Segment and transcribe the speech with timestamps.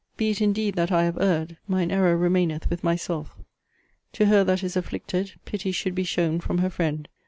[0.17, 3.37] Be it indeed that I have erred, mine error remaineth with myself.
[4.13, 7.07] To her that is afflicted, pity should be shown from her friend.